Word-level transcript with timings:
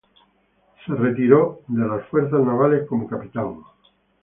Se 0.83 0.95
retiró 0.95 1.61
de 1.67 1.87
las 1.87 2.07
Fuerzas 2.07 2.39
Navales 2.43 2.87
como 2.89 3.07
Capitán. 3.07 3.57